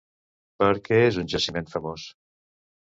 Per 0.63 0.69
què 0.89 0.99
és 1.11 1.21
un 1.25 1.31
jaciment 1.37 1.71
famós? 1.77 2.09